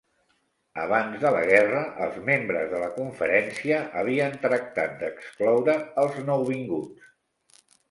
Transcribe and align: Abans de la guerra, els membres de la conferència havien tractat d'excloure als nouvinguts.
Abans 0.83 1.19
de 1.23 1.31
la 1.35 1.43
guerra, 1.49 1.83
els 2.05 2.17
membres 2.29 2.65
de 2.71 2.79
la 2.85 2.87
conferència 2.95 3.83
havien 4.03 4.41
tractat 4.47 4.99
d'excloure 5.05 5.79
als 6.07 6.21
nouvinguts. 6.33 7.65